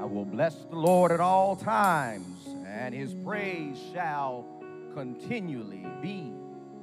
[0.00, 4.46] I will bless the Lord at all times, and his praise shall
[4.94, 6.32] continually be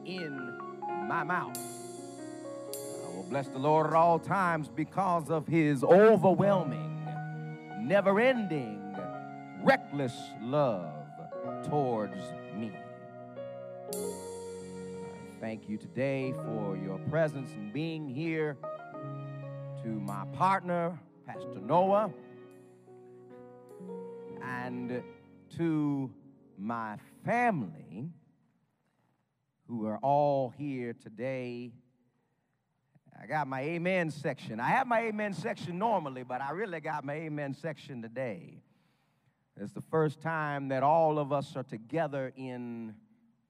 [0.05, 0.59] in
[1.07, 1.57] my mouth.
[1.57, 7.07] I will bless the Lord at all times because of his overwhelming,
[7.79, 8.95] never ending,
[9.63, 10.93] reckless love
[11.67, 12.21] towards
[12.55, 12.71] me.
[13.95, 13.97] I
[15.41, 18.57] thank you today for your presence and being here.
[19.81, 22.11] To my partner, Pastor Noah,
[24.47, 25.03] and
[25.57, 26.09] to
[26.57, 28.09] my family
[29.67, 31.73] who are all here today.
[33.21, 34.59] I got my amen section.
[34.59, 38.61] I have my amen section normally, but I really got my amen section today.
[39.59, 42.93] It's the first time that all of us are together in,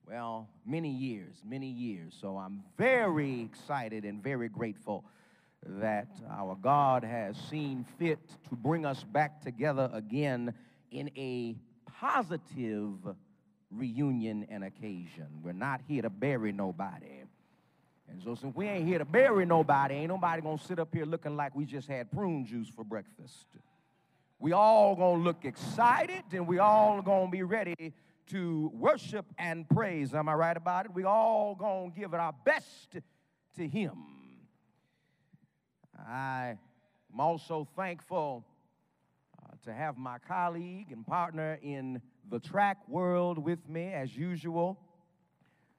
[0.08, 2.18] well, many years, many years.
[2.20, 5.04] So I'm very excited and very grateful
[5.66, 10.54] that our God has seen fit to bring us back together again
[10.92, 11.56] in a
[12.00, 12.94] positive
[13.72, 15.28] reunion and occasion.
[15.44, 17.24] We're not here to bury nobody.
[18.10, 21.06] And so since we ain't here to bury nobody, ain't nobody gonna sit up here
[21.06, 23.46] looking like we just had prune juice for breakfast.
[24.40, 27.94] We all gonna look excited and we all gonna be ready
[28.28, 30.14] to worship and praise.
[30.14, 30.94] Am I right about it?
[30.94, 32.98] We all gonna give it our best
[33.56, 33.98] to him.
[36.08, 36.58] I
[37.12, 38.46] am also thankful
[39.66, 44.78] to have my colleague and partner in the track world with me, as usual.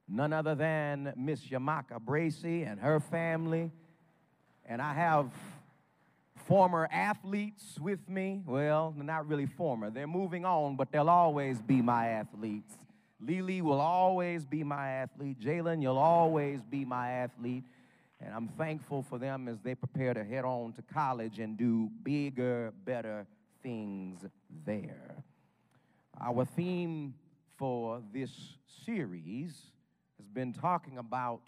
[0.07, 3.71] None other than Miss Yamaka Bracy and her family.
[4.65, 5.31] And I have
[6.47, 8.41] former athletes with me.
[8.45, 9.91] Well, not really former.
[9.91, 12.73] They're moving on, but they'll always be my athletes.
[13.21, 15.39] Lily will always be my athlete.
[15.39, 17.65] Jalen, you'll always be my athlete.
[18.21, 21.89] And I'm thankful for them as they prepare to head on to college and do
[22.03, 23.27] bigger, better
[23.61, 24.25] things
[24.65, 25.23] there.
[26.19, 27.13] Our theme
[27.57, 29.53] for this series
[30.17, 31.43] has been talking about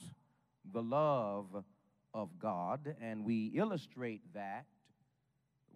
[0.73, 1.63] the love
[2.13, 4.65] of God, and we illustrate that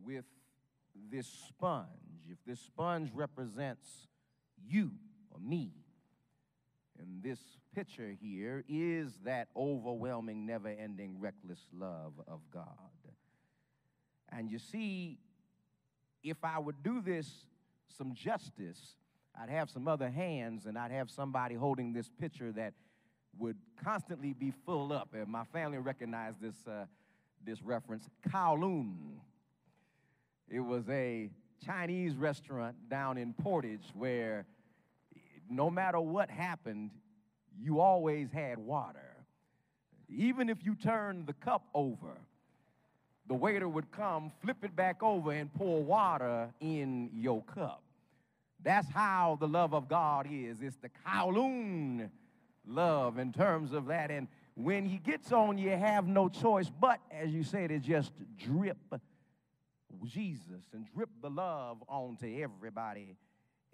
[0.03, 0.25] with
[1.11, 1.87] this sponge.
[2.29, 4.07] If this sponge represents
[4.67, 4.91] you
[5.31, 5.71] or me,
[6.99, 7.39] and this
[7.73, 12.63] picture here is that overwhelming, never ending, reckless love of God.
[14.29, 15.19] And you see,
[16.25, 17.45] if I would do this
[17.97, 18.97] some justice,
[19.39, 22.73] I'd have some other hands and I'd have somebody holding this picture that
[23.37, 25.09] would constantly be full up.
[25.13, 26.85] And my family recognized this, uh,
[27.45, 29.19] this reference, Kowloon.
[30.49, 31.29] It was a
[31.63, 34.45] Chinese restaurant down in Portage where
[35.49, 36.91] no matter what happened,
[37.57, 39.15] you always had water.
[40.09, 42.17] Even if you turned the cup over,
[43.27, 47.81] the waiter would come, flip it back over, and pour water in your cup.
[48.63, 50.61] That's how the love of God is.
[50.61, 52.09] It's the Kowloon
[52.67, 54.11] love in terms of that.
[54.11, 58.11] And when he gets on, you have no choice but, as you said, to just
[58.37, 58.77] drip
[60.05, 63.17] Jesus and drip the love onto everybody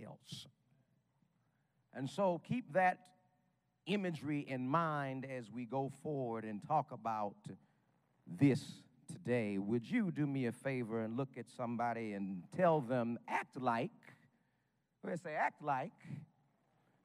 [0.03, 0.47] else.
[1.93, 2.99] And so keep that
[3.85, 7.35] imagery in mind as we go forward and talk about
[8.27, 8.63] this
[9.11, 9.57] today.
[9.57, 13.91] Would you do me a favor and look at somebody and tell them, act like,
[15.03, 15.91] we say, act like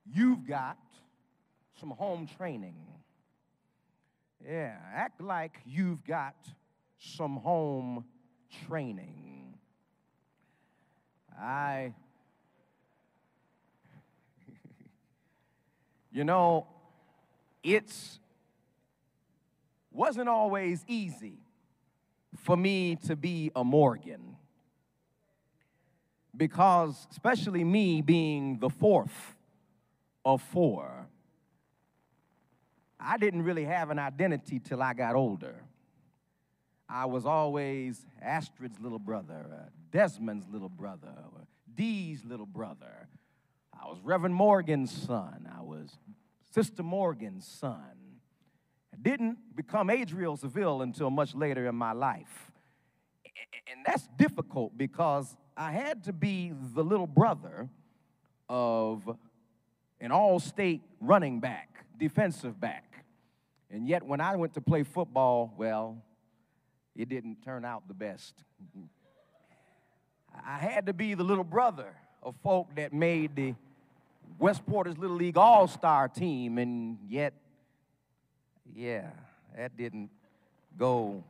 [0.05, 0.78] you've got
[1.81, 2.77] some home training.
[4.45, 6.37] Yeah, act like you've got
[6.99, 8.05] some home
[8.66, 9.55] training.
[11.39, 11.93] I
[16.12, 16.66] You know,
[17.62, 18.19] it's
[19.93, 21.39] wasn't always easy
[22.37, 24.37] for me to be a Morgan
[26.37, 29.37] because especially me being the fourth
[30.25, 31.07] of four
[32.99, 35.63] I didn't really have an identity till I got older.
[36.89, 41.13] I was always Astrid's little brother, uh, Desmond's little brother,
[41.75, 43.09] Dee's little brother.
[43.72, 45.49] I was Reverend Morgan's son.
[45.57, 45.99] I was
[46.53, 48.06] Sister Morgan's son.
[49.01, 52.53] Didn't become Adriel Seville until much later in my life.
[53.71, 57.69] And that's difficult because I had to be the little brother
[58.48, 59.09] of
[60.01, 63.04] an all state running back, defensive back.
[63.71, 66.03] And yet, when I went to play football, well,
[66.95, 68.34] it didn't turn out the best.
[70.47, 73.54] I had to be the little brother of folk that made the
[74.39, 77.33] West Porter's Little League All Star team, and yet,
[78.74, 79.10] yeah,
[79.57, 80.10] that didn't
[80.78, 81.22] go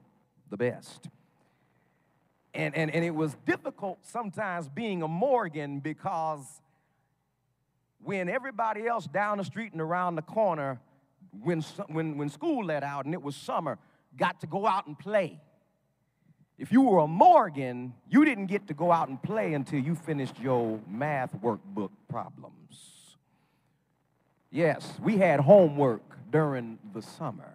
[0.50, 1.08] the best.
[2.54, 6.62] And, and, and it was difficult sometimes being a Morgan because
[8.02, 10.80] when everybody else down the street and around the corner,
[11.42, 13.78] when, when, when school let out and it was summer,
[14.16, 15.40] got to go out and play.
[16.58, 19.94] If you were a Morgan, you didn't get to go out and play until you
[19.94, 22.95] finished your math workbook problems.
[24.50, 27.52] Yes, we had homework during the summer.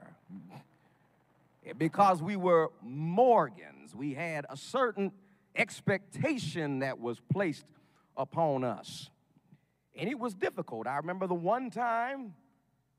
[1.78, 5.12] Because we were Morgans, we had a certain
[5.56, 7.66] expectation that was placed
[8.18, 9.10] upon us.
[9.96, 10.88] And it was difficult.
[10.88, 12.34] I remember the one time,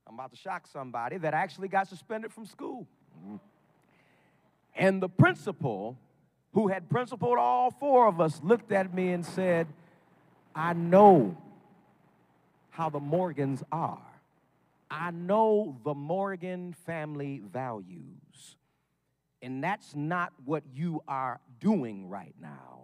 [0.07, 2.87] I'm about to shock somebody, that I actually got suspended from school.
[4.75, 5.99] And the principal,
[6.55, 9.67] who had principled all four of us, looked at me and said,
[10.55, 11.37] I know
[12.73, 14.01] how the Morgans are.
[14.91, 18.57] I know the Morgan family values.
[19.43, 22.81] And that's not what you are doing right now.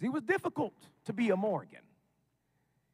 [0.00, 0.74] See, it was difficult
[1.06, 1.80] to be a Morgan.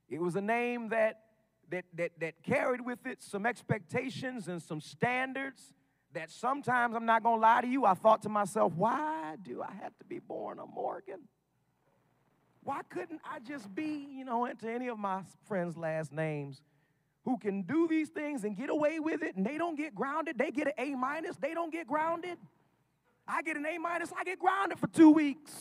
[0.09, 1.21] It was a name that,
[1.69, 5.75] that, that, that carried with it some expectations and some standards
[6.15, 9.63] that sometimes, I'm not going to lie to you, I thought to myself, why do
[9.63, 11.21] I have to be born a Morgan?
[12.65, 16.63] Why couldn't I just be, you know, into any of my friends' last names
[17.25, 20.39] who can do these things and get away with it and they don't get grounded?
[20.39, 22.39] They get an A minus, they don't get grounded.
[23.29, 25.53] I get an A minus, I get grounded for two weeks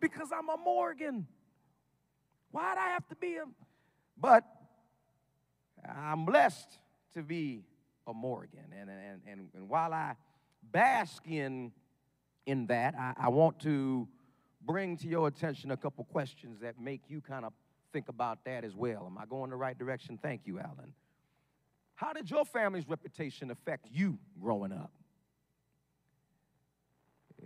[0.00, 1.26] because I'm a Morgan.
[2.50, 3.44] Why'd I have to be a.
[4.18, 4.44] But
[5.86, 6.78] I'm blessed
[7.14, 7.64] to be
[8.06, 8.72] a Morgan.
[8.78, 10.14] And, and, and, and while I
[10.70, 11.72] bask in,
[12.46, 14.08] in that, I, I want to
[14.64, 17.52] bring to your attention a couple questions that make you kind of
[17.92, 19.04] think about that as well.
[19.06, 20.18] Am I going the right direction?
[20.20, 20.94] Thank you, Alan.
[21.94, 24.92] How did your family's reputation affect you growing up?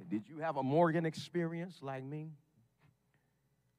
[0.09, 2.31] Did you have a Morgan experience like me?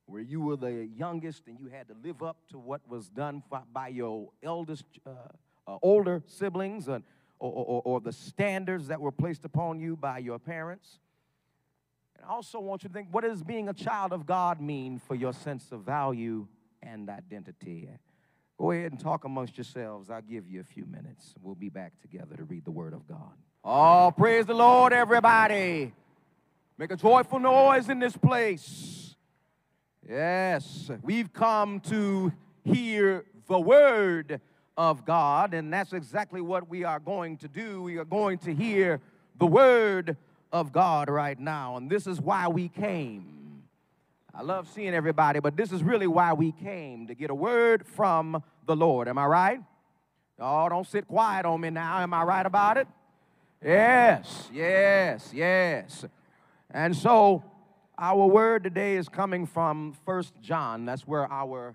[0.08, 3.44] Where you were the youngest and you had to live up to what was done
[3.74, 5.12] by your eldest uh,
[5.68, 7.04] uh, older siblings and,
[7.40, 11.00] or, or, or the standards that were placed upon you by your parents.
[12.28, 15.16] I also want you to think what does being a child of God mean for
[15.16, 16.46] your sense of value
[16.84, 17.88] and identity?
[18.58, 20.10] Go ahead and talk amongst yourselves.
[20.10, 21.36] I'll give you a few minutes.
[21.42, 23.32] We'll be back together to read the Word of God.
[23.64, 25.94] Oh, praise the Lord, everybody.
[26.78, 29.16] Make a joyful noise in this place.
[30.06, 32.34] Yes, we've come to
[32.66, 34.42] hear the Word
[34.76, 37.84] of God, and that's exactly what we are going to do.
[37.84, 39.00] We are going to hear
[39.40, 40.18] the word
[40.52, 43.64] of God right now, and this is why we came.
[44.34, 47.86] I love seeing everybody, but this is really why we came to get a word
[47.86, 49.08] from the Lord.
[49.08, 49.60] Am I right?
[50.40, 52.00] Oh, don't sit quiet on me now.
[52.00, 52.88] Am I right about it?
[53.64, 56.06] Yes, yes, yes.
[56.70, 57.44] And so
[57.98, 60.86] our word today is coming from First John.
[60.86, 61.74] That's where our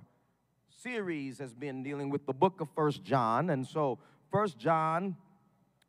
[0.83, 3.51] series has been dealing with the book of First John.
[3.51, 3.99] And so,
[4.31, 5.17] First John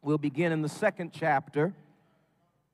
[0.01, 1.74] will begin in the second chapter,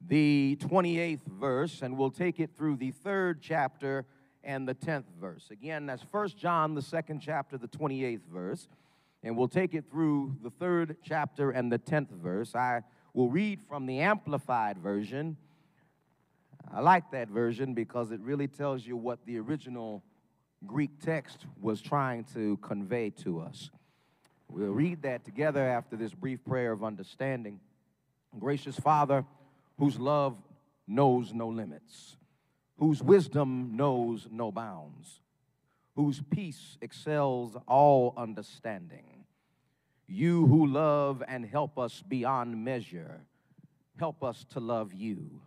[0.07, 4.05] the 28th verse, and we'll take it through the third chapter
[4.43, 5.47] and the 10th verse.
[5.51, 8.67] Again, that's First John, the second chapter, the 28th verse.
[9.21, 12.55] And we'll take it through the third chapter and the 10th verse.
[12.55, 15.35] I will read from the Amplified Version.
[16.73, 20.03] I like that version because it really tells you what the original
[20.65, 23.71] Greek text was trying to convey to us.
[24.47, 27.59] We'll read that together after this brief prayer of understanding.
[28.37, 29.25] Gracious Father,
[29.79, 30.37] whose love
[30.87, 32.17] knows no limits,
[32.77, 35.21] whose wisdom knows no bounds,
[35.95, 39.25] whose peace excels all understanding.
[40.07, 43.21] You who love and help us beyond measure,
[43.97, 45.41] help us to love you.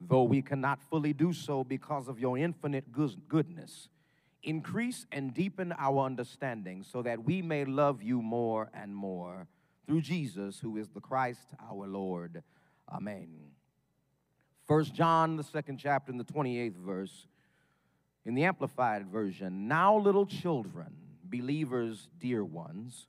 [0.00, 3.90] Though we cannot fully do so because of your infinite goodness,
[4.42, 9.46] increase and deepen our understanding so that we may love you more and more
[9.86, 12.42] through Jesus, who is the Christ our Lord.
[12.92, 13.28] Amen.
[14.66, 17.26] First John, the second chapter, in the 28th verse,
[18.24, 20.94] in the Amplified Version, now little children,
[21.24, 23.06] believers, dear ones,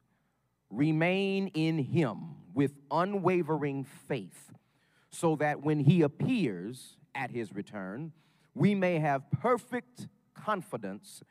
[0.69, 4.51] remain in him with unwavering faith,
[5.09, 8.11] so that when he appears at his return,
[8.55, 11.21] we may have perfect confidence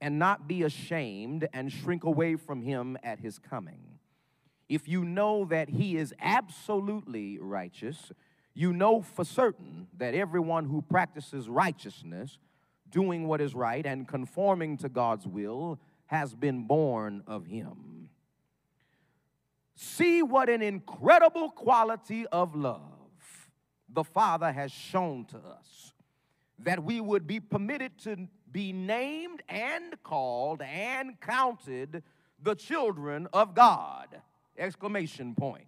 [0.00, 3.89] and not be ashamed and shrink away from him at his coming.
[4.70, 8.12] If you know that he is absolutely righteous,
[8.54, 12.38] you know for certain that everyone who practices righteousness,
[12.88, 18.10] doing what is right and conforming to God's will, has been born of him.
[19.74, 23.50] See what an incredible quality of love
[23.88, 25.94] the Father has shown to us
[26.60, 32.04] that we would be permitted to be named and called and counted
[32.40, 34.20] the children of God.
[34.60, 35.64] Exclamation point.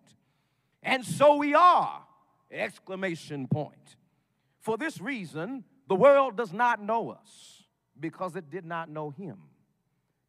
[0.83, 2.03] And so we are.
[2.51, 3.97] Exclamation point.
[4.61, 7.65] For this reason, the world does not know us
[7.99, 9.39] because it did not know him.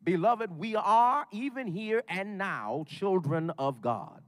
[0.01, 4.21] Beloved, we are, even here and now, children of God.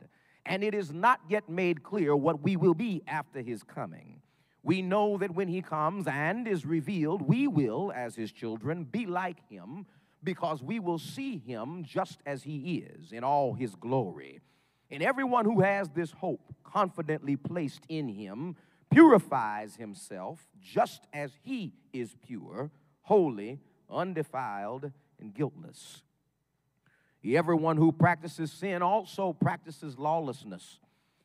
[0.45, 4.21] And it is not yet made clear what we will be after his coming.
[4.63, 9.05] We know that when he comes and is revealed, we will, as his children, be
[9.05, 9.85] like him
[10.25, 14.41] because we will see him just as he is in all his glory.
[14.91, 18.55] And everyone who has this hope confidently placed in him
[18.91, 26.01] purifies himself just as he is pure, holy, undefiled, and guiltless.
[27.33, 30.79] Everyone who practices sin also practices lawlessness.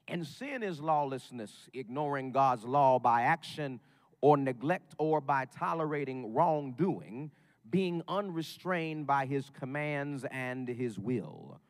[0.09, 3.81] And sin is lawlessness, ignoring God's law by action
[4.21, 7.31] or neglect or by tolerating wrongdoing,
[7.71, 11.61] being unrestrained by his commands and his will.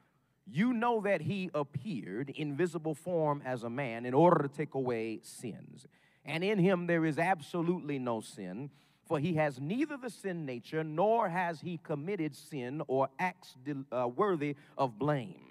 [0.47, 4.75] You know that he appeared in visible form as a man in order to take
[4.75, 5.87] away sins.
[6.25, 8.71] And in him there is absolutely no sin,
[9.07, 13.55] for he has neither the sin nature nor has he committed sin or acts
[13.93, 15.51] uh, worthy of blame.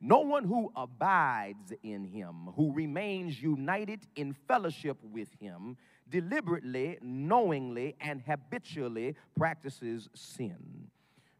[0.00, 5.76] No one who abides in him, who remains united in fellowship with him,
[6.14, 10.86] deliberately, knowingly, and habitually practices sin.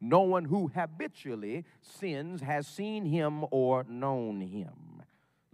[0.01, 5.05] No one who habitually sins has seen him or known him.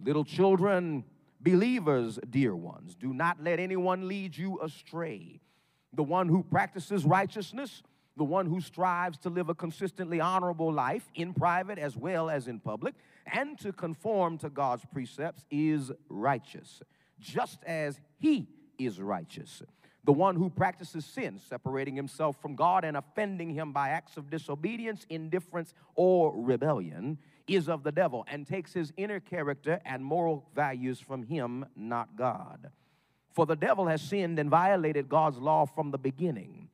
[0.03, 1.03] Little children,
[1.39, 5.39] believers, dear ones, do not let anyone lead you astray.
[5.93, 7.83] The one who practices righteousness
[8.17, 12.47] the one who strives to live a consistently honorable life in private as well as
[12.49, 12.93] in public,
[13.33, 16.81] and to conform to God's precepts is righteous,
[17.21, 18.49] just as he
[18.85, 19.61] is righteous.
[20.03, 24.31] The one who practices sin, separating himself from God and offending him by acts of
[24.31, 30.49] disobedience, indifference, or rebellion, is of the devil and takes his inner character and moral
[30.55, 32.71] values from him, not God.
[33.31, 36.69] For the devil has sinned and violated God's law from the beginning.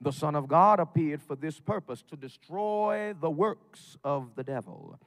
[0.00, 4.98] The Son of God appeared for this purpose to destroy the works of the devil.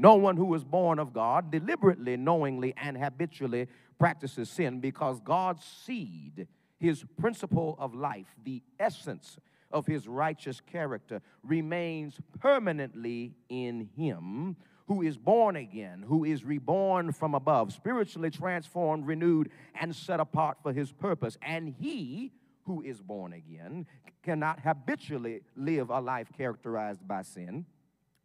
[0.00, 5.62] No one who is born of God deliberately, knowingly, and habitually practices sin because God's
[5.62, 9.36] seed, his principle of life, the essence
[9.70, 17.12] of his righteous character, remains permanently in him who is born again, who is reborn
[17.12, 21.36] from above, spiritually transformed, renewed, and set apart for his purpose.
[21.42, 22.32] And he
[22.64, 23.86] who is born again
[24.22, 27.66] cannot habitually live a life characterized by sin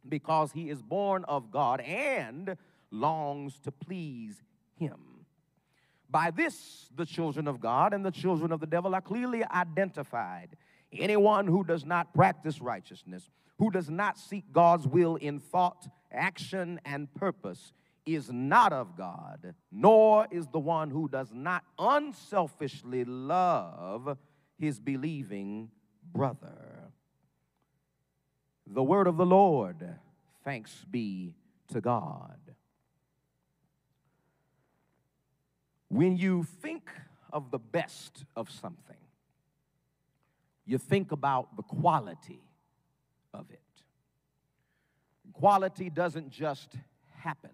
[0.08, 2.56] because he is born of God and
[2.90, 4.42] longs to please
[4.76, 5.00] him.
[6.08, 10.56] By this, the children of God and the children of the devil are clearly identified.
[10.92, 16.80] Anyone who does not practice righteousness, who does not seek God's will in thought, action,
[16.84, 17.72] and purpose,
[18.06, 24.16] is not of God, nor is the one who does not unselfishly love
[24.58, 25.70] his believing
[26.12, 26.75] brother.
[28.66, 29.96] The word of the Lord,
[30.44, 31.34] thanks be
[31.68, 32.38] to God.
[35.88, 36.90] When you think
[37.32, 38.96] of the best of something,
[40.64, 42.42] you think about the quality
[43.32, 43.60] of it.
[45.32, 46.74] Quality doesn't just
[47.14, 47.50] happen.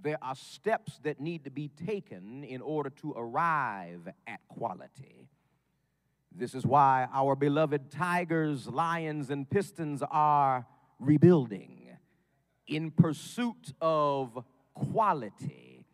[0.00, 5.28] There are steps that need to be taken in order to arrive at quality.
[6.34, 10.66] This is why our beloved Tigers, Lions, and Pistons are
[10.98, 11.88] rebuilding
[12.66, 15.86] in pursuit of quality.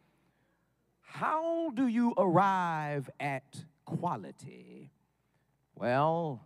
[1.00, 4.90] How do you arrive at quality?
[5.74, 6.44] Well,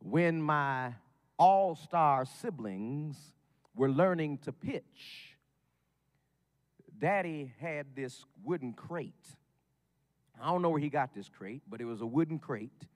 [0.00, 0.94] when my
[1.38, 3.16] all star siblings
[3.74, 5.36] were learning to pitch,
[6.98, 9.36] Daddy had this wooden crate
[10.40, 12.86] I don't know where he got this crate, but it was a wooden crate.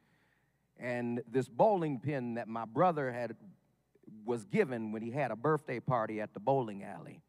[0.78, 3.36] And this bowling pin that my brother had
[4.24, 7.22] was given when he had a birthday party at the bowling alley.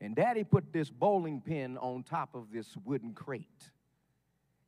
[0.00, 3.70] And daddy put this bowling pin on top of this wooden crate.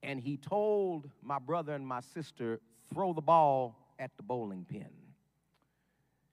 [0.03, 2.61] And he told my brother and my sister,
[2.93, 4.89] throw the ball at the bowling pin.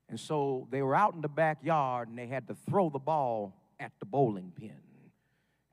[0.10, 3.56] And so they were out in the backyard and they had to throw the ball
[3.80, 4.76] at the bowling pin.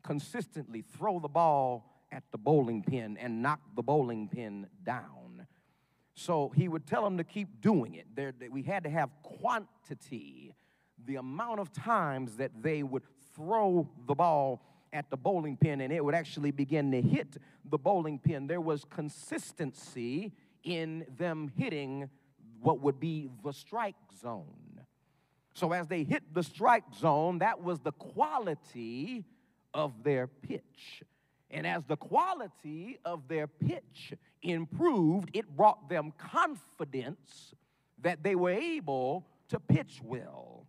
[0.05, 5.47] Consistently throw the ball at the bowling pin and knock the bowling pin down.
[6.15, 8.07] So he would tell them to keep doing it.
[8.15, 10.55] There, we had to have quantity,
[11.07, 14.63] the amount of times that they would throw the ball
[14.93, 18.47] at the bowling pin and it would actually begin to hit the bowling pin.
[18.47, 20.33] There was consistency
[20.65, 22.09] in them hitting
[22.61, 24.81] what would be the strike zone.
[25.55, 29.25] So as they hit the strike zone, that was the quality
[29.75, 31.03] of their pitch.
[31.51, 34.13] And as the quality of their pitch
[34.43, 37.55] improved, it brought them confidence
[38.03, 40.67] that they were able to pitch well.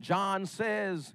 [0.00, 1.14] John says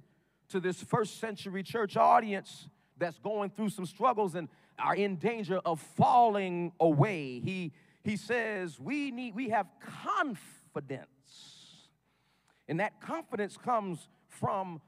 [0.49, 4.47] to this first century church audience that's going through some struggles and
[4.79, 7.73] are in danger of falling away, he,
[8.03, 9.67] he says, We need, we have
[10.05, 11.07] confidence.
[12.69, 14.81] And that confidence comes from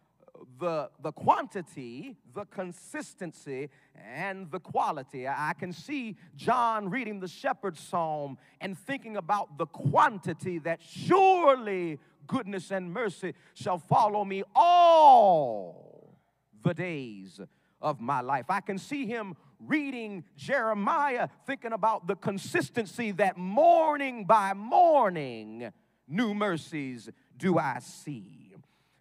[0.59, 5.27] the, the quantity, the consistency, and the quality.
[5.27, 11.99] I can see John reading the shepherd's psalm and thinking about the quantity that surely
[12.27, 16.17] goodness and mercy shall follow me all
[16.63, 17.39] the days
[17.81, 18.45] of my life.
[18.49, 25.71] I can see him reading Jeremiah, thinking about the consistency that morning by morning,
[26.07, 28.48] new mercies do I see.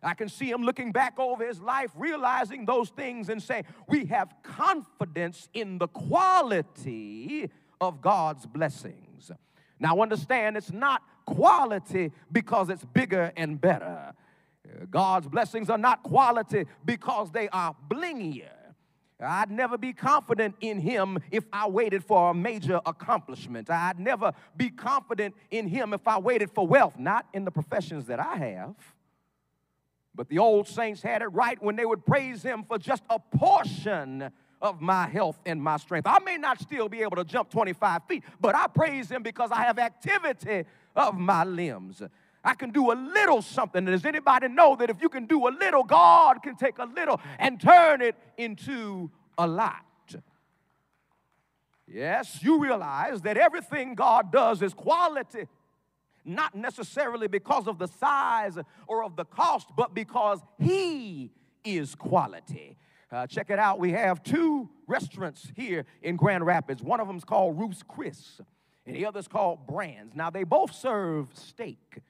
[0.03, 4.07] I can see him looking back over his life, realizing those things and saying, We
[4.07, 7.51] have confidence in the quality
[7.81, 9.33] of God's blessings.
[9.81, 14.13] Now, understand it's not quality because it's bigger and better.
[14.91, 18.51] God's blessings are not quality because they are blingier.
[19.21, 23.69] I'd never be confident in him if I waited for a major accomplishment.
[23.69, 28.07] I'd never be confident in him if I waited for wealth, not in the professions
[28.07, 28.77] that I have.
[30.19, 33.21] But the old saints had it right when they would praise him for just a
[33.21, 34.29] portion
[34.61, 36.09] of my health and my strength.
[36.09, 39.53] I may not still be able to jump 25 feet, but I praise him because
[39.53, 40.65] I have activity
[40.97, 42.03] of my limbs.
[42.43, 43.85] I can do a little something.
[43.85, 47.21] Does anybody know that if you can do a little, God can take a little
[47.39, 49.85] and turn it into a lot?
[51.87, 55.47] Yes, you realize that everything God does is quality
[56.25, 61.31] not necessarily because of the size or of the cost, but because He
[61.65, 62.77] is quality.
[63.11, 63.79] Uh, check it out.
[63.79, 66.83] We have two restaurants here in Grand Rapids.
[66.83, 68.41] One of them is called Ruth's Chris,
[68.87, 70.15] and the other is called Brann's.
[70.15, 72.01] Now, they both serve steak.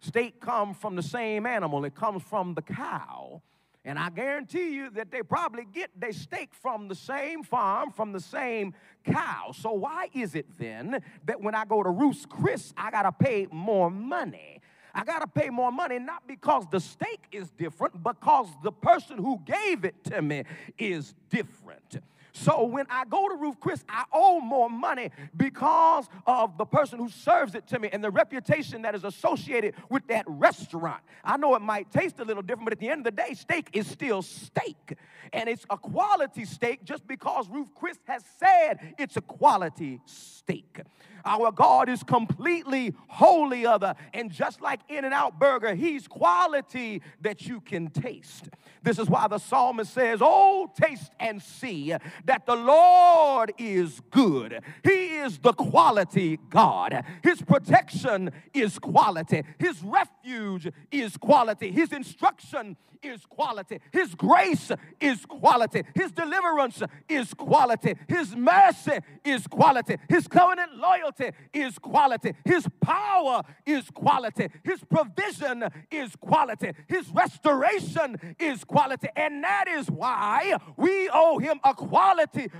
[0.00, 3.42] Steak comes from the same animal, it comes from the cow.
[3.84, 8.12] And I guarantee you that they probably get their steak from the same farm, from
[8.12, 9.52] the same cow.
[9.52, 13.46] So why is it then that when I go to Ruth's Chris, I gotta pay
[13.50, 14.60] more money?
[14.94, 19.40] I gotta pay more money not because the steak is different, because the person who
[19.46, 20.44] gave it to me
[20.76, 22.02] is different.
[22.32, 26.98] So when I go to Ruth Chris, I owe more money because of the person
[26.98, 31.02] who serves it to me and the reputation that is associated with that restaurant.
[31.24, 33.34] I know it might taste a little different, but at the end of the day,
[33.34, 34.96] steak is still steak.
[35.32, 40.80] And it's a quality steak just because Ruth Chris has said it's a quality steak.
[41.24, 43.94] Our God is completely holy other.
[44.14, 48.48] And just like In N Out Burger, He's quality that you can taste.
[48.82, 54.60] This is why the psalmist says, Oh, taste and see that the Lord is good.
[54.84, 57.04] He is the quality God.
[57.22, 59.42] His protection is quality.
[59.58, 61.70] His refuge is quality.
[61.70, 63.80] His instruction is quality.
[63.92, 65.82] His grace is quality.
[65.94, 67.94] His deliverance is quality.
[68.08, 69.96] His mercy is quality.
[70.08, 72.34] His covenant loyalty is quality.
[72.44, 74.48] His power is quality.
[74.64, 76.72] His provision is quality.
[76.88, 79.08] His restoration is quality.
[79.16, 82.09] And that is why we owe him a quality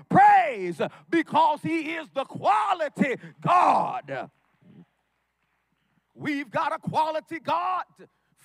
[0.09, 4.31] praise because he is the quality God.
[6.15, 7.85] We've got a quality God.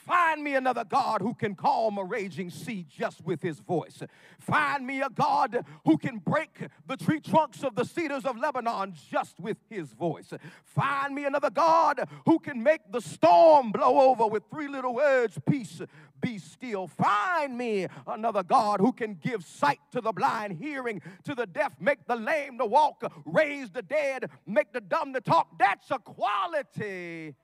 [0.06, 4.04] Find me another God who can calm a raging sea just with his voice.
[4.40, 8.94] Find me a God who can break the tree trunks of the cedars of Lebanon
[9.10, 10.32] just with his voice.
[10.64, 15.40] Find me another God who can make the storm blow over with three little words
[15.50, 15.82] peace,
[16.26, 16.88] be still.
[16.88, 21.74] Find me another God who can give sight to the blind, hearing to the deaf,
[21.80, 25.60] make the lame to walk, raise the dead, make the dumb to talk.
[25.60, 27.36] That's a quality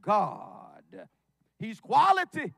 [0.00, 1.08] God.
[1.58, 2.54] He's quality.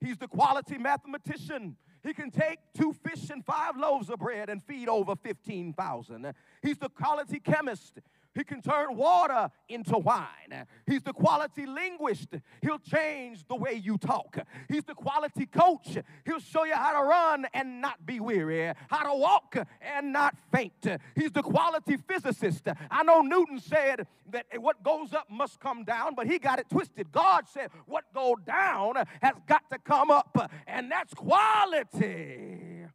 [0.00, 1.76] He's the quality mathematician.
[2.02, 6.32] He can take two fish and five loaves of bread and feed over 15,000.
[6.62, 8.00] He's the quality chemist.
[8.34, 10.66] He can turn water into wine.
[10.86, 12.28] He's the quality linguist.
[12.62, 14.38] He'll change the way you talk.
[14.68, 15.98] He's the quality coach.
[16.24, 20.34] He'll show you how to run and not be weary, how to walk and not
[20.50, 20.86] faint.
[21.14, 22.68] He's the quality physicist.
[22.90, 26.70] I know Newton said that what goes up must come down, but he got it
[26.70, 27.12] twisted.
[27.12, 32.86] God said what goes down has got to come up, and that's quality.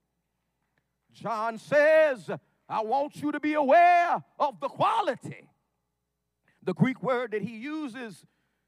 [1.14, 2.30] John says,
[2.70, 5.50] I want you to be aware of the quality.
[6.64, 8.26] The Greek word that he uses,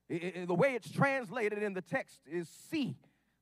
[0.10, 2.96] the way it's translated in the text is see.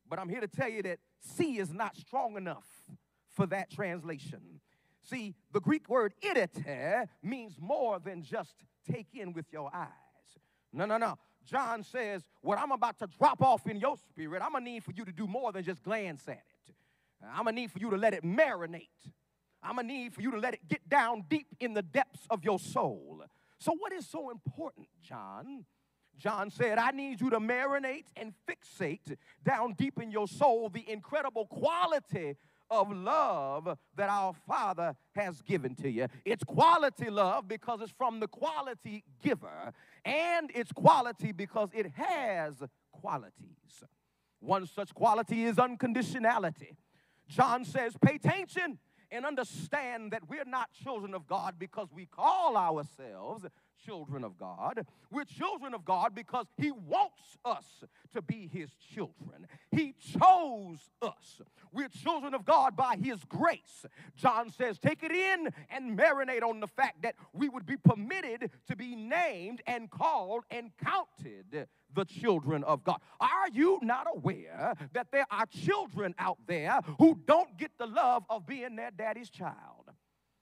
[0.09, 2.65] But I'm here to tell you that see is not strong enough
[3.35, 4.61] for that translation.
[5.01, 8.55] See, the Greek word idete means more than just
[8.89, 9.87] take in with your eyes.
[10.73, 11.17] No, no, no.
[11.45, 14.91] John says, What I'm about to drop off in your spirit, I'm gonna need for
[14.91, 16.73] you to do more than just glance at it.
[17.23, 18.89] I'm gonna need for you to let it marinate.
[19.61, 22.43] I'm gonna need for you to let it get down deep in the depths of
[22.43, 23.23] your soul.
[23.59, 25.65] So, what is so important, John?
[26.17, 30.89] John said, I need you to marinate and fixate down deep in your soul the
[30.89, 32.35] incredible quality
[32.69, 36.07] of love that our Father has given to you.
[36.25, 39.71] It's quality love because it's from the quality giver,
[40.03, 42.55] and it's quality because it has
[42.91, 43.83] qualities.
[44.39, 46.75] One such quality is unconditionality.
[47.27, 48.79] John says, Pay attention
[49.11, 53.45] and understand that we're not children of God because we call ourselves
[53.85, 54.85] children of God.
[55.11, 59.47] We're children of God because He wants us to be His children.
[59.71, 61.41] He chose us.
[61.71, 63.85] We're children of God by His grace.
[64.15, 68.51] John says, take it in and marinate on the fact that we would be permitted
[68.67, 73.01] to be named and called and counted the children of God.
[73.19, 78.23] Are you not aware that there are children out there who don't get the love
[78.29, 79.89] of being their daddy's child?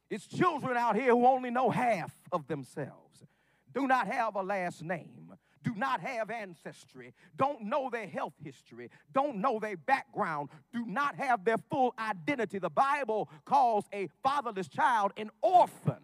[0.09, 3.25] It's children out here who only know half of themselves,
[3.73, 8.89] do not have a last name, do not have ancestry, don't know their health history,
[9.13, 12.59] don't know their background, do not have their full identity.
[12.59, 16.03] The Bible calls a fatherless child an orphan.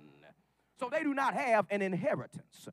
[0.80, 2.70] So they do not have an inheritance.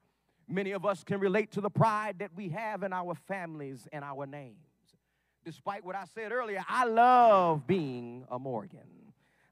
[0.48, 4.02] Many of us can relate to the pride that we have in our families and
[4.02, 4.56] our names.
[5.44, 8.80] Despite what I said earlier, I love being a Morgan.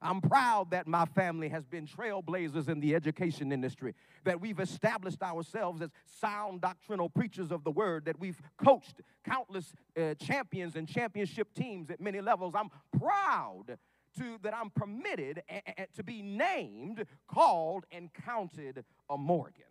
[0.01, 5.23] I'm proud that my family has been trailblazers in the education industry, that we've established
[5.23, 10.87] ourselves as sound doctrinal preachers of the word, that we've coached countless uh, champions and
[10.87, 12.53] championship teams at many levels.
[12.55, 13.77] I'm proud
[14.19, 19.63] to, that I'm permitted a, a, to be named, called, and counted a Morgan.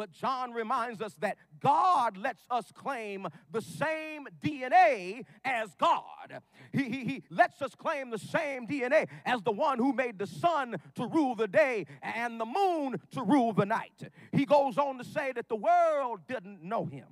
[0.00, 6.40] But John reminds us that God lets us claim the same DNA as God.
[6.72, 10.26] He, he, he lets us claim the same DNA as the one who made the
[10.26, 14.08] sun to rule the day and the moon to rule the night.
[14.32, 17.04] He goes on to say that the world didn't know him.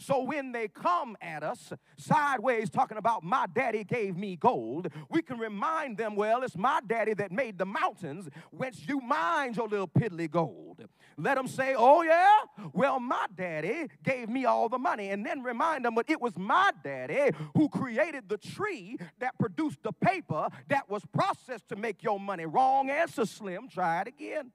[0.00, 5.20] So when they come at us sideways talking about my daddy gave me gold, we
[5.20, 9.68] can remind them, well, it's my daddy that made the mountains, whence you mine your
[9.68, 10.86] little piddly gold.
[11.18, 12.38] Let them say, oh yeah,
[12.72, 15.10] well, my daddy gave me all the money.
[15.10, 19.82] And then remind them, but it was my daddy who created the tree that produced
[19.82, 22.46] the paper that was processed to make your money.
[22.46, 23.68] Wrong answer, Slim.
[23.68, 24.52] Try it again.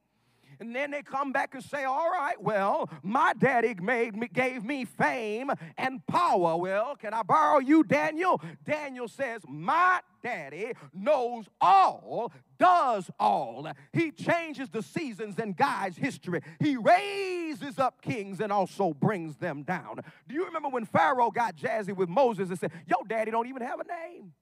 [0.59, 4.63] And then they come back and say, All right, well, my daddy made me, gave
[4.63, 6.57] me fame and power.
[6.57, 8.41] Well, can I borrow you, Daniel?
[8.63, 13.71] Daniel says, My daddy knows all, does all.
[13.93, 16.41] He changes the seasons and guides history.
[16.59, 19.99] He raises up kings and also brings them down.
[20.27, 23.61] Do you remember when Pharaoh got jazzy with Moses and said, Your daddy don't even
[23.61, 24.33] have a name?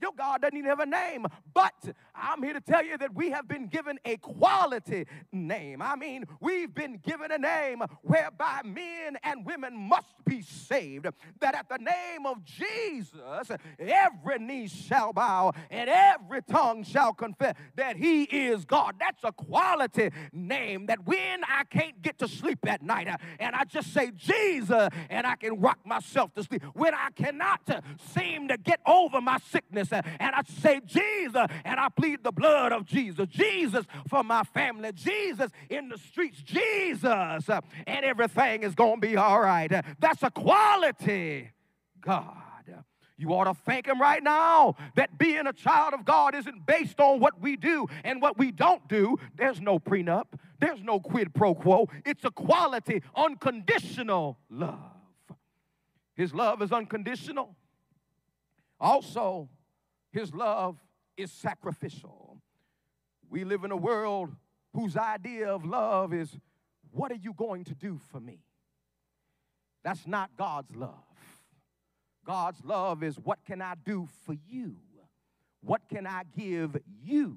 [0.00, 1.26] Your God doesn't even have a name.
[1.54, 1.74] But
[2.14, 5.80] I'm here to tell you that we have been given a quality name.
[5.80, 11.06] I mean, we've been given a name whereby men and women must be saved.
[11.40, 17.54] That at the name of Jesus, every knee shall bow and every tongue shall confess
[17.76, 18.96] that He is God.
[18.98, 23.54] That's a quality name that when I can't get to sleep at night uh, and
[23.54, 27.80] I just say Jesus and I can rock myself to sleep, when I cannot uh,
[28.14, 32.72] seem to get over my sickness and I say Jesus and I plead the blood
[32.72, 33.26] of Jesus.
[33.28, 34.92] Jesus for my family.
[34.92, 36.42] Jesus in the streets.
[36.42, 37.48] Jesus
[37.86, 39.70] and everything is going to be all right.
[39.98, 41.50] That's a quality
[42.00, 42.42] God.
[43.18, 47.00] You ought to thank Him right now that being a child of God isn't based
[47.00, 49.16] on what we do and what we don't do.
[49.34, 50.26] There's no prenup,
[50.60, 51.88] there's no quid pro quo.
[52.04, 54.78] It's a quality, unconditional love.
[56.14, 57.56] His love is unconditional.
[58.78, 59.48] Also,
[60.10, 60.76] his love
[61.16, 62.40] is sacrificial.
[63.28, 64.34] We live in a world
[64.72, 66.38] whose idea of love is
[66.90, 68.40] what are you going to do for me?
[69.84, 70.94] That's not God's love.
[72.24, 74.76] God's love is what can I do for you?
[75.60, 77.36] What can I give you?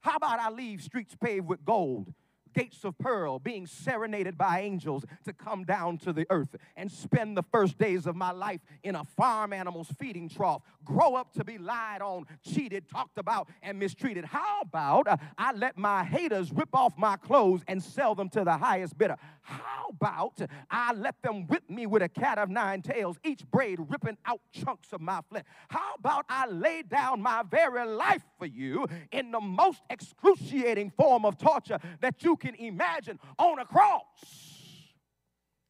[0.00, 2.12] How about I leave streets paved with gold,
[2.58, 7.36] gates of pearl, being serenaded by angels to come down to the earth and spend
[7.36, 11.44] the first days of my life in a farm animal's feeding trough, grow up to
[11.44, 14.24] be lied on, cheated, talked about, and mistreated.
[14.24, 18.42] How about uh, I let my haters rip off my clothes and sell them to
[18.42, 19.16] the highest bidder?
[19.42, 20.40] How about
[20.70, 24.40] I let them whip me with a cat of nine tails, each braid ripping out
[24.52, 25.44] chunks of my flesh?
[25.68, 31.24] How about I lay down my very life for you in the most excruciating form
[31.24, 34.58] of torture that you can imagine on a cross?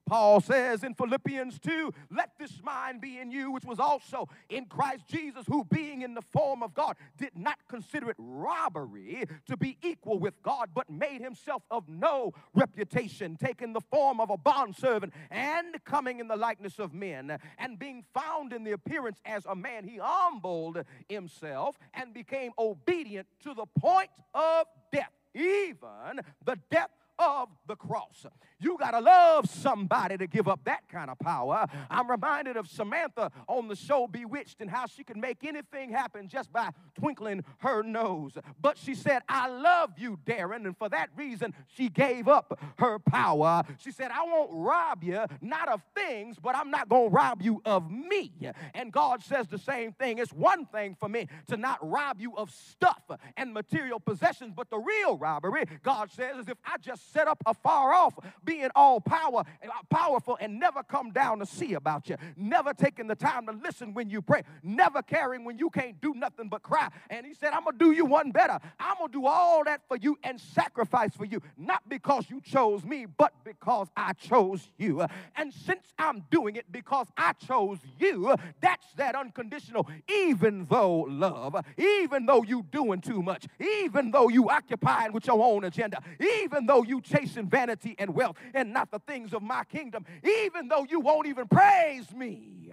[0.09, 4.65] Paul says in Philippians 2, let this mind be in you, which was also in
[4.65, 9.57] Christ Jesus, who being in the form of God did not consider it robbery to
[9.59, 14.39] be equal with God, but made himself of no reputation, taking the form of a
[14.39, 19.45] bondservant and coming in the likeness of men, and being found in the appearance as
[19.45, 26.59] a man, he humbled himself and became obedient to the point of death, even the
[26.71, 28.27] death of the cross.
[28.61, 31.67] You got to love somebody to give up that kind of power.
[31.91, 36.29] I'm reminded of Samantha on the show Bewitched and how she could make anything happen
[36.29, 38.33] just by twinkling her nose.
[38.61, 40.67] But she said, I love you, Darrin.
[40.67, 43.63] And for that reason, she gave up her power.
[43.79, 47.43] She said, I won't rob you, not of things, but I'm not going to rob
[47.43, 48.33] you of me.
[48.75, 50.19] And God says the same thing.
[50.19, 53.03] It's one thing for me to not rob you of stuff
[53.37, 57.43] and material possessions, but the real robbery, God says, is if I just set up
[57.47, 58.15] afar off
[58.49, 63.07] being all power, uh, powerful and never come down to see about you, never taking
[63.07, 66.63] the time to listen when you pray, never caring when you can't do nothing but
[66.63, 66.89] cry.
[67.11, 68.59] And he said, I'm gonna do you one better.
[68.81, 72.85] I'm gonna do all that for you and sacrifice for you, not because you chose
[72.85, 75.05] me, but because I chose you.
[75.37, 81.55] And since I'm doing it because I chose you, that's that unconditional, even though love,
[81.77, 86.03] even though you doing too much, even though you occupying with your own agenda,
[86.43, 90.05] even though you chasing vanity and wealth, and not the things of my kingdom.
[90.45, 92.73] Even though you won't even praise me,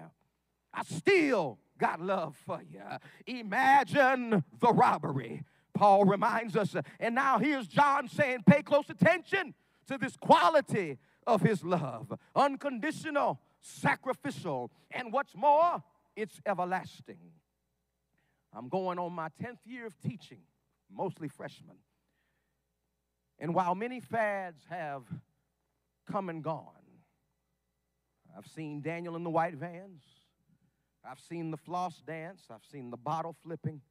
[0.74, 2.82] I still got love for you.
[3.28, 5.44] Imagine the robbery.
[5.74, 6.76] Paul reminds us.
[7.00, 9.54] And now here's John saying, pay close attention
[9.88, 10.98] to this quality
[11.28, 15.84] of his love unconditional, sacrificial, and what's more,
[16.16, 17.32] it's everlasting.
[18.54, 20.42] I'm going on my 10th year of teaching,
[20.90, 21.76] mostly freshmen.
[23.38, 25.04] And while many fads have
[26.12, 26.72] come and gone.
[28.38, 30.04] I've seen Daniel in the white vans.
[31.10, 32.44] I've seen the floss dance.
[32.52, 33.82] I've seen the bottle flipping.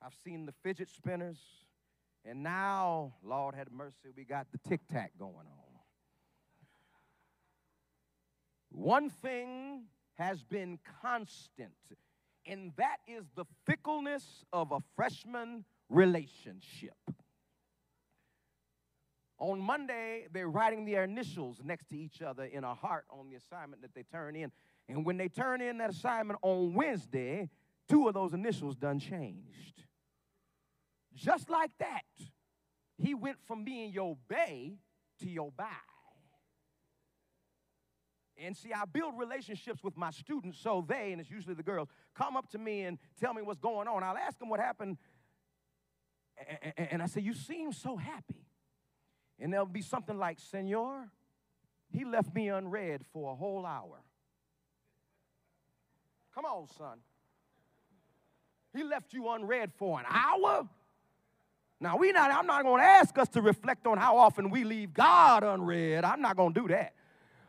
[0.00, 1.38] I've seen the fidget spinners.
[2.24, 5.64] And now, Lord had mercy, we got the tic tac going on.
[8.70, 11.72] One thing has been constant,
[12.46, 16.96] and that is the fickleness of a freshman relationship.
[19.38, 23.34] On Monday, they're writing their initials next to each other in a heart on the
[23.34, 24.52] assignment that they turn in.
[24.88, 27.48] And when they turn in that assignment on Wednesday,
[27.88, 29.82] two of those initials done changed.
[31.14, 32.02] Just like that,
[32.96, 34.78] he went from being your bay
[35.20, 35.66] to your bye.
[38.36, 41.88] And see, I build relationships with my students so they, and it's usually the girls,
[42.16, 44.02] come up to me and tell me what's going on.
[44.02, 44.98] I'll ask them what happened.
[46.76, 48.44] And I say, You seem so happy.
[49.44, 51.06] And there'll be something like, Senor,
[51.90, 54.00] he left me unread for a whole hour.
[56.34, 57.00] Come on, son.
[58.74, 60.66] He left you unread for an hour?
[61.78, 64.64] Now, we not, I'm not going to ask us to reflect on how often we
[64.64, 66.04] leave God unread.
[66.04, 66.94] I'm not going to do that.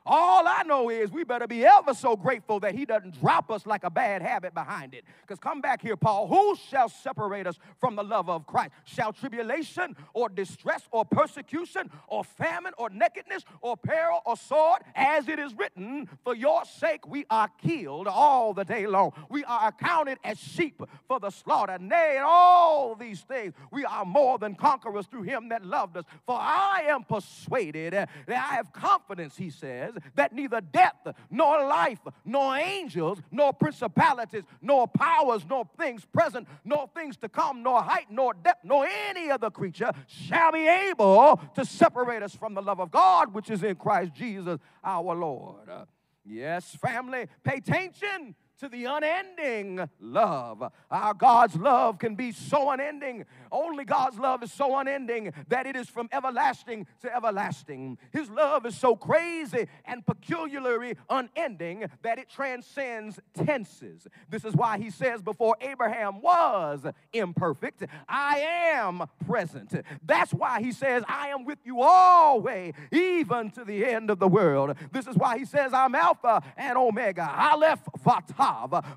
[0.07, 3.65] All I know is we better be ever so grateful that he doesn't drop us
[3.65, 5.03] like a bad habit behind it.
[5.21, 6.27] Because come back here, Paul.
[6.27, 8.71] Who shall separate us from the love of Christ?
[8.83, 14.83] Shall tribulation or distress or persecution or famine or nakedness or peril or sword?
[14.93, 19.11] As it is written, for your sake we are killed all the day long.
[19.29, 21.79] We are accounted as sheep for the slaughter.
[21.79, 26.05] Nay, in all these things we are more than conquerors through him that loved us.
[26.27, 30.95] For I am persuaded eh, that I have confidence, he says that neither death,
[31.29, 37.63] nor life, nor angels, nor principalities, nor powers, nor things present, nor things to come,
[37.63, 42.53] nor height, nor depth, nor any other creature shall be able to separate us from
[42.53, 45.69] the love of God which is in Christ Jesus our Lord.
[45.69, 45.85] Uh,
[46.23, 50.71] yes, family, pay attention to the unending love.
[50.89, 53.25] Our God's love can be so unending.
[53.51, 57.97] Only God's love is so unending that it is from everlasting to everlasting.
[58.11, 64.07] His love is so crazy and peculiarly unending that it transcends tenses.
[64.29, 68.39] This is why he says, Before Abraham was imperfect, I
[68.73, 69.73] am present.
[70.03, 74.27] That's why he says, I am with you always, even to the end of the
[74.27, 74.75] world.
[74.91, 77.81] This is why he says, I'm Alpha and Omega, Aleph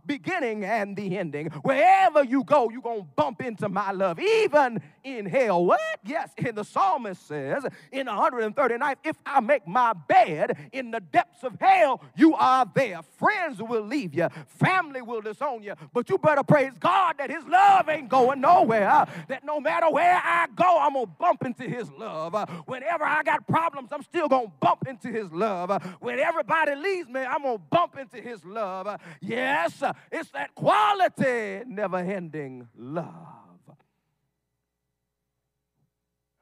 [0.06, 1.46] Beginning and the ending.
[1.62, 4.80] Wherever you go, you're going to bump into my love, even
[5.16, 5.64] in hell.
[5.64, 5.80] What?
[6.04, 11.42] Yes, and the psalmist says in 139, if I make my bed in the depths
[11.42, 13.00] of hell, you are there.
[13.18, 17.44] Friends will leave you, family will disown you, but you better praise God that His
[17.44, 19.06] love ain't going nowhere.
[19.28, 22.34] That no matter where I go, I'm going to bump into His love.
[22.66, 25.70] Whenever I got problems, I'm still going to bump into His love.
[26.00, 29.00] When everybody leaves me, I'm going to bump into His love.
[29.20, 33.37] Yes, it's that quality, never ending love.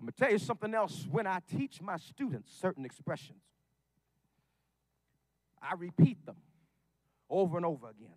[0.07, 1.05] I'm going to tell you something else.
[1.11, 3.43] When I teach my students certain expressions,
[5.61, 6.37] I repeat them
[7.29, 8.15] over and over again.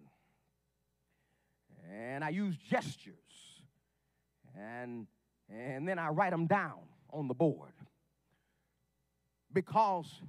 [1.91, 3.15] And I use gestures.
[4.55, 5.07] And,
[5.51, 6.77] and then I write them down
[7.11, 7.73] on the board.
[9.51, 10.21] Because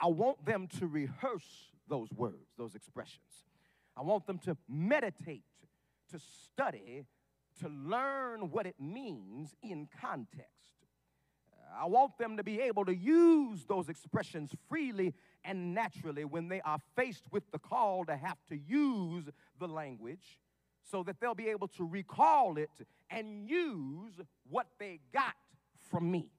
[0.00, 3.18] I want them to rehearse those words, those expressions.
[3.96, 5.42] I want them to meditate,
[6.12, 7.04] to study,
[7.60, 10.48] to learn what it means in context.
[11.52, 15.14] Uh, I want them to be able to use those expressions freely
[15.44, 19.24] and naturally when they are faced with the call to have to use
[19.58, 20.38] the language
[20.82, 22.70] so that they'll be able to recall it
[23.10, 24.14] and use
[24.48, 25.34] what they got
[25.90, 26.30] from me.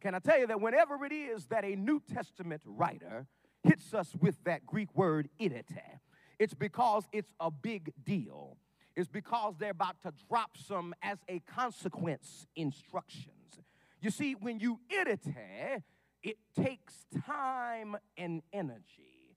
[0.00, 3.26] Can I tell you that whenever it is that a New Testament writer
[3.62, 6.00] hits us with that Greek word idite,
[6.38, 8.56] it's because it's a big deal.
[8.94, 13.60] It's because they're about to drop some as a consequence instructions.
[14.00, 15.82] You see, when you idite,
[16.22, 19.36] it takes time and energy.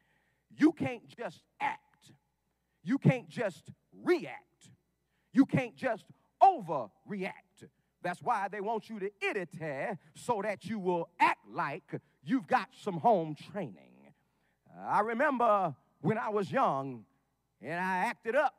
[0.58, 1.80] You can't just act.
[2.84, 3.72] You can't just
[4.04, 4.70] react.
[5.34, 6.06] You can't just
[6.41, 7.68] overreact.
[8.02, 12.70] That's why they want you to idite so that you will act like you've got
[12.80, 14.13] some home training.
[14.88, 17.06] I remember when I was young
[17.62, 18.54] and I acted up,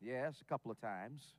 [0.00, 1.34] yes, a couple of times.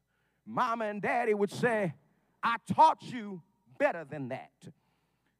[0.45, 1.93] Mama and daddy would say,
[2.41, 3.41] I taught you
[3.77, 4.51] better than that.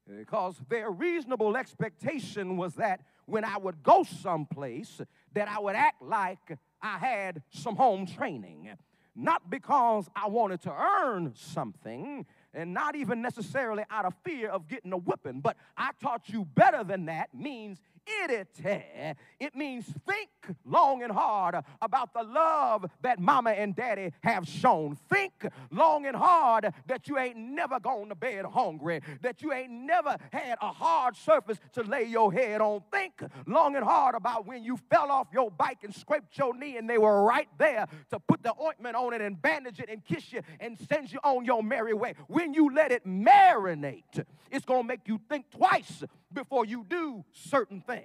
[0.08, 5.02] Because their reasonable expectation was that when I would go someplace,
[5.34, 8.70] that I would act like I had some home training.
[9.16, 14.68] Not because I wanted to earn something, and not even necessarily out of fear of
[14.68, 17.80] getting a whipping, but I taught you better than that means
[19.39, 20.30] It means think
[20.65, 24.98] long and hard about the love that mama and daddy have shown.
[25.10, 29.72] Think long and hard that you ain't never gone to bed hungry, that you ain't
[29.72, 32.82] never had a hard surface to lay your head on.
[32.91, 36.78] Think long and hard about when you fell off your bike and scraped your knee
[36.78, 40.04] and they were right there to put the ointment on it and bandage it and
[40.04, 42.13] kiss you and send you on your merry way.
[42.28, 47.24] When you let it marinate, it's going to make you think twice before you do
[47.32, 47.99] certain things.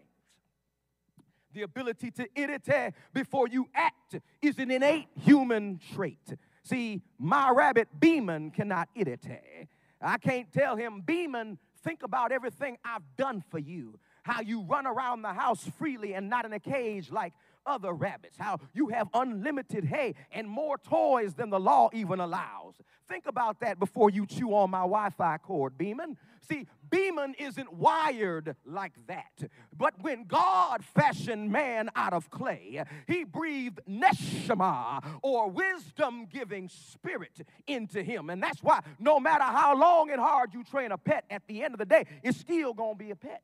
[1.55, 6.35] The ability to idite before you act is an innate human trait.
[6.65, 9.69] See, my rabbit Beeman cannot idite.
[10.03, 14.01] I can't tell him, Beeman, think about everything I've done for you.
[14.25, 17.33] How you run around the house freely and not in a cage like
[17.67, 18.39] other rabbits.
[18.39, 22.75] How you have unlimited hay and more toys than the law even allows.
[23.09, 26.17] Think about that before you chew on my Wi Fi cord, Beeman.
[26.49, 29.49] See, Beeman isn't wired like that.
[29.77, 37.41] But when God fashioned man out of clay, he breathed neshama or wisdom giving spirit
[37.67, 38.31] into him.
[38.31, 41.63] And that's why no matter how long and hard you train a pet, at the
[41.63, 43.43] end of the day, it's still going to be a pet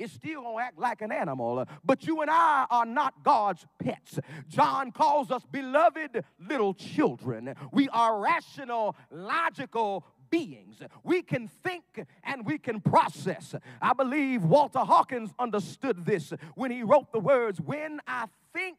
[0.00, 1.66] it's still going to act like an animal.
[1.84, 4.18] But you and I are not God's pets.
[4.48, 7.54] John calls us beloved little children.
[7.72, 10.80] We are rational, logical beings.
[11.04, 11.84] We can think
[12.24, 13.54] and we can process.
[13.82, 18.78] I believe Walter Hawkins understood this when he wrote the words, When I think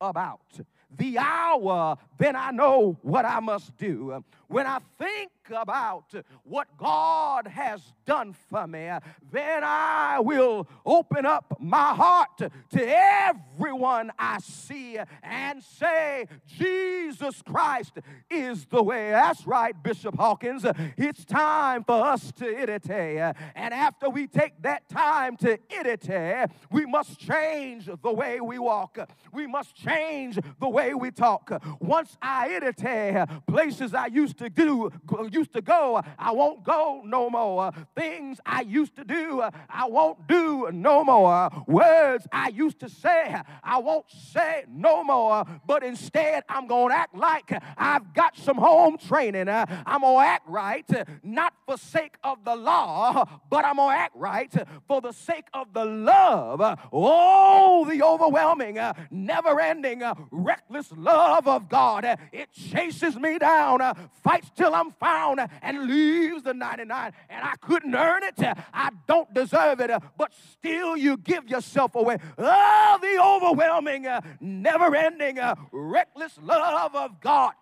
[0.00, 0.60] about
[0.96, 4.22] the hour, then I know what I must do.
[4.48, 6.12] When I think about
[6.44, 8.90] what God has done for me,
[9.30, 17.98] then I will open up my heart to everyone I see and say, Jesus Christ
[18.30, 19.10] is the way.
[19.10, 20.64] That's right, Bishop Hawkins.
[20.96, 23.34] It's time for us to imitate.
[23.54, 28.98] And after we take that time to imitate, we must change the way we walk.
[29.32, 31.50] We must change the way we talk.
[31.80, 34.90] Once I imitate places I used to do,
[35.32, 37.72] used to go, I won't go no more.
[37.96, 41.50] Things I used to do, I won't do no more.
[41.66, 45.44] Words I used to say, I won't say no more.
[45.66, 49.48] But instead, I'm going to act like I've got some home training.
[49.48, 50.90] I'm going to act right,
[51.22, 54.52] not for sake of the law, but I'm going to act right
[54.86, 56.78] for the sake of the love.
[56.92, 58.78] Oh, the overwhelming,
[59.10, 62.04] never ending, reckless love of God.
[62.32, 63.80] It chases me down,
[64.22, 65.21] fights till I'm found,
[65.62, 67.12] and leaves the 99.
[67.28, 68.38] And I couldn't earn it.
[68.72, 72.18] I don't deserve it, but still you give yourself away.
[72.38, 74.06] Oh, the overwhelming,
[74.40, 75.38] never ending,
[75.72, 77.52] reckless love of God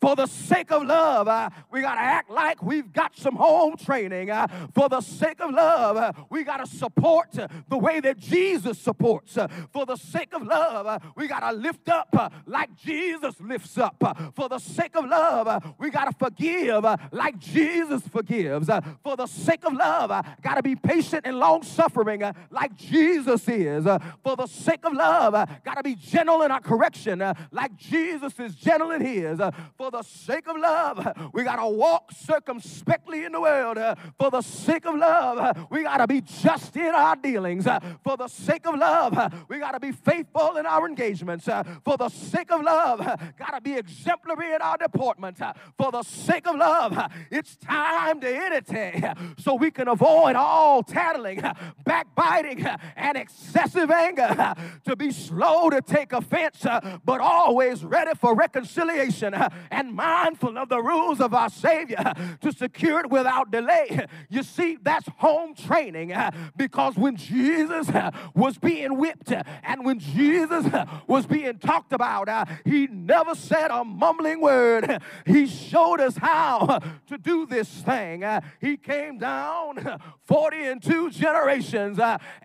[0.00, 3.76] for the sake of love, uh, we got to act like we've got some home
[3.76, 4.30] training.
[4.30, 7.28] Uh, for the sake of love, uh, we got to support
[7.68, 9.38] the way that Jesus supports.
[9.38, 13.34] Uh, for the sake of love, uh, we got to lift up uh, like Jesus
[13.40, 13.96] lifts up.
[14.34, 18.68] for the sake of love, we got to forgive like Jesus forgives.
[19.02, 20.08] for the sake of love,
[20.42, 23.84] got to be patient and long suffering like Jesus is.
[23.84, 25.32] for the sake of love,
[25.64, 29.40] got to be gentle in our correction like Jesus is gentle in his.
[29.76, 33.78] For the sake of love, we got to walk circumspectly in the world.
[34.18, 37.64] For the sake of love, we got to be just in our dealings.
[38.04, 41.46] For the sake of love, we got to be faithful in our engagements.
[41.84, 42.98] For the sake of love,
[43.38, 45.38] got to be exemplary in our deportment.
[45.76, 49.04] For the sake of love, it's time to imitate
[49.38, 51.42] so we can avoid all tattling,
[51.84, 54.54] backbiting, and excessive anger.
[54.84, 56.66] To be slow to take offense,
[57.04, 59.34] but always ready for reconciliation
[59.70, 64.06] and mindful of the rules of our Savior to secure it without delay.
[64.28, 69.84] You see, that's home training uh, because when Jesus uh, was being whipped uh, and
[69.84, 70.66] when Jesus
[71.06, 72.28] was being talked about,
[72.64, 75.00] he never said a mumbling word.
[75.26, 78.24] He showed us how to do this thing.
[78.60, 81.98] He came down 40 and two generations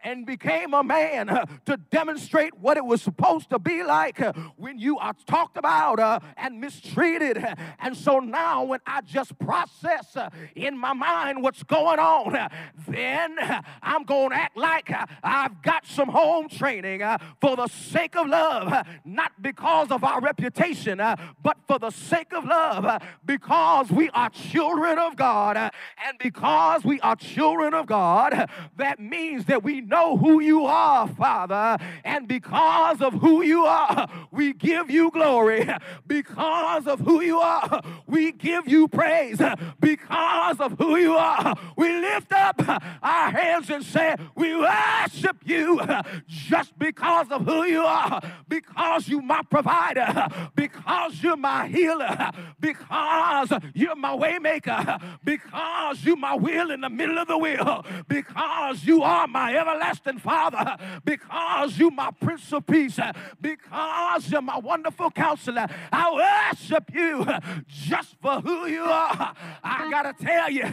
[0.03, 1.27] and became a man
[1.65, 4.19] to demonstrate what it was supposed to be like
[4.55, 10.29] when you are talked about and mistreated and so now, when I just process uh,
[10.55, 12.49] in my mind what's going on, uh,
[12.87, 17.55] then uh, I'm going to act like uh, I've got some home training uh, for
[17.55, 22.45] the sake of love, uh, not because of our reputation, but for the sake of
[22.45, 25.57] love, because we are children of God.
[25.57, 31.07] And because we are children of God, that means that we know who you are,
[31.07, 31.83] Father.
[32.03, 35.67] And because of who you are, we give you glory.
[36.07, 37.81] Because of who you are.
[38.05, 39.41] We give you praise
[39.79, 41.55] because of who you are.
[41.75, 42.61] We lift up
[43.03, 45.81] our hands and say, We worship you
[46.27, 53.51] just because of who you are, because you're my provider, because you're my healer, because
[53.73, 59.03] you're my waymaker, because you're my will in the middle of the wheel, because you
[59.03, 62.99] are my everlasting Father, because you're my Prince of Peace,
[63.41, 65.67] because you're my wonderful counselor.
[65.91, 67.25] I worship you you
[67.67, 69.35] just for who you are.
[69.63, 70.63] I got to tell you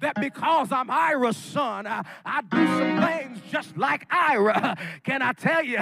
[0.00, 4.76] that because I'm Ira's son, I, I do some things just like Ira.
[5.04, 5.78] Can I tell you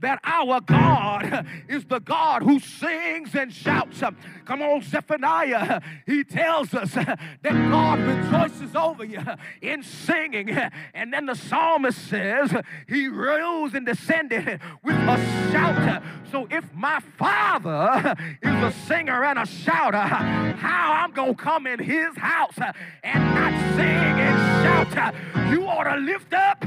[0.00, 4.02] that our God is the God who sings and shouts?
[4.44, 5.80] Come on, Zephaniah.
[6.06, 9.20] He tells us that God rejoices over you
[9.62, 10.50] in singing.
[10.94, 12.54] And then the psalmist says,
[12.88, 16.02] He rose and descended with a shout.
[16.30, 21.42] So if my father is a singer and a shouter, uh, how I'm going to
[21.42, 25.14] come in his house uh, and not sing and shout.
[25.14, 26.64] Uh, you ought to lift up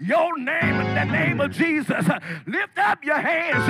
[0.00, 2.06] your name in the name of Jesus.
[2.46, 3.64] Lift up your hands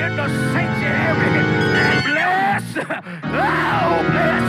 [0.00, 1.40] in the sanctuary
[1.76, 2.76] and bless,
[3.24, 4.46] oh, bless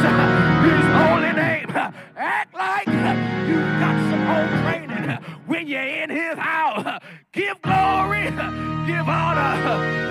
[0.66, 1.70] his holy name.
[2.16, 7.02] Act like you've got some home training when you're in his house.
[7.32, 10.02] Give glory, give honor, oh,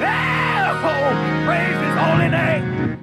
[1.47, 3.00] praise his holy name.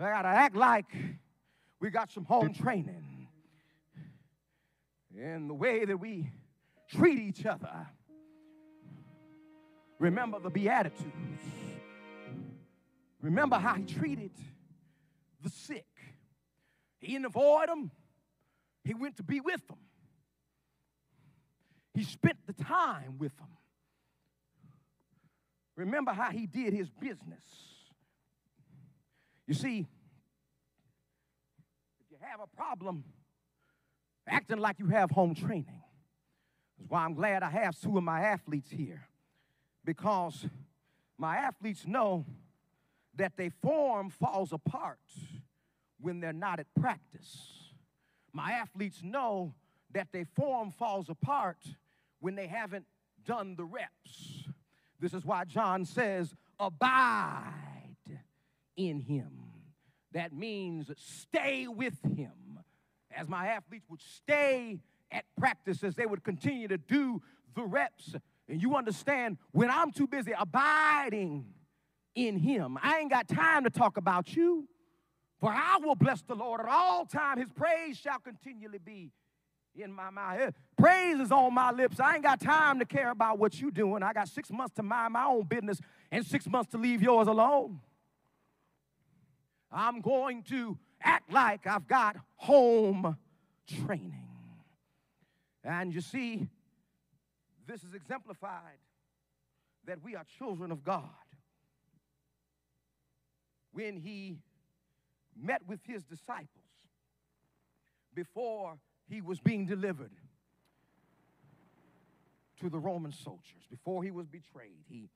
[0.00, 0.86] I got to act like
[1.80, 3.28] we got some home training
[5.16, 6.30] in the way that we
[6.90, 7.86] treat each other.
[9.98, 11.12] Remember the Beatitudes.
[13.22, 14.32] Remember how he treated
[15.42, 15.86] the sick.
[16.98, 17.90] He didn't avoid them,
[18.82, 19.78] he went to be with them.
[21.94, 23.48] He spent the time with them.
[25.76, 27.44] Remember how he did his business.
[29.46, 29.86] You see,
[32.00, 33.04] if you have a problem
[34.26, 35.82] acting like you have home training,
[36.78, 39.06] that's why I'm glad I have two of my athletes here
[39.84, 40.46] because
[41.18, 42.24] my athletes know
[43.16, 44.98] that their form falls apart
[46.00, 47.72] when they're not at practice.
[48.32, 49.54] My athletes know
[49.92, 51.58] that their form falls apart
[52.18, 52.86] when they haven't
[53.24, 54.48] done the reps.
[54.98, 57.73] This is why John says, Abide
[58.76, 59.30] in him.
[60.12, 62.60] That means stay with him.
[63.16, 67.22] As my athletes would stay at practices, they would continue to do
[67.54, 68.14] the reps.
[68.48, 71.46] And you understand, when I'm too busy abiding
[72.14, 74.68] in him, I ain't got time to talk about you.
[75.40, 77.38] For I will bless the Lord at all time.
[77.38, 79.10] His praise shall continually be
[79.74, 80.54] in my mouth.
[80.76, 82.00] Praise is on my lips.
[82.00, 84.02] I ain't got time to care about what you doing.
[84.02, 87.28] I got six months to mind my own business and six months to leave yours
[87.28, 87.80] alone.
[89.74, 93.16] I'm going to act like I've got home
[93.84, 94.28] training.
[95.64, 96.46] And you see,
[97.66, 98.78] this is exemplified
[99.86, 101.02] that we are children of God.
[103.72, 104.36] When he
[105.36, 106.48] met with his disciples
[108.14, 110.12] before he was being delivered
[112.60, 115.08] to the Roman soldiers, before he was betrayed, he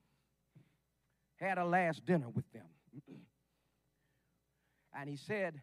[1.37, 2.67] had a last dinner with them.
[5.01, 5.55] and he said,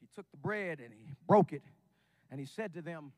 [0.00, 1.62] he took the bread and he broke it,
[2.30, 3.12] and he said to them,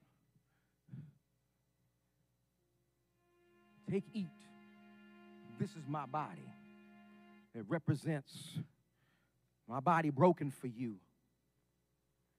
[3.88, 4.26] Take, eat.
[5.60, 6.52] This is my body.
[7.54, 8.58] It represents
[9.68, 10.96] my body broken for you.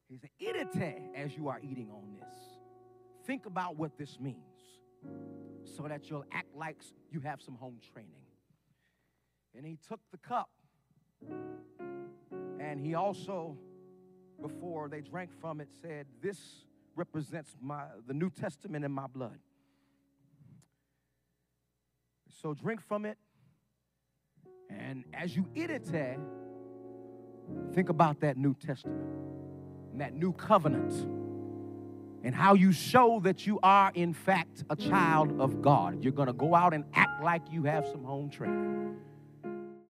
[0.09, 0.55] He said, Eat
[1.15, 2.39] as you are eating on this.
[3.25, 4.35] Think about what this means
[5.77, 6.77] so that you'll act like
[7.11, 8.25] you have some home training.
[9.55, 10.49] And he took the cup
[12.59, 13.57] and he also,
[14.41, 16.37] before they drank from it, said, This
[16.95, 19.39] represents my, the New Testament in my blood.
[22.41, 23.17] So drink from it.
[24.69, 25.87] And as you eat it,
[27.73, 29.07] think about that New Testament
[29.91, 30.93] and that new covenant
[32.23, 36.03] and how you show that you are, in fact, a child of God.
[36.03, 38.97] You're going to go out and act like you have some home training.